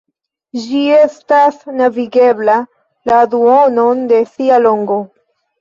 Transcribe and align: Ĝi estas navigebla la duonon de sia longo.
Ĝi 0.61 0.79
estas 0.99 1.59
navigebla 1.81 2.57
la 3.11 3.21
duonon 3.35 4.05
de 4.15 4.23
sia 4.35 4.63
longo. 4.69 4.99